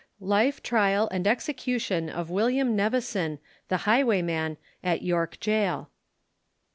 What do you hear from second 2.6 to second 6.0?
NEVISON, THE HIGHWAYMAN, AT YORK GAOL.